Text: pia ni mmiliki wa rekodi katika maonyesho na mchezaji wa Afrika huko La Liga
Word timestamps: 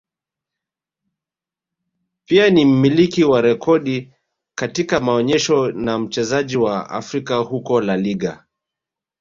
pia 2.25 2.49
ni 2.49 2.65
mmiliki 2.65 3.23
wa 3.23 3.41
rekodi 3.41 4.13
katika 4.55 4.99
maonyesho 4.99 5.71
na 5.71 5.99
mchezaji 5.99 6.57
wa 6.57 6.89
Afrika 6.89 7.35
huko 7.37 7.81
La 7.81 7.97
Liga 7.97 8.45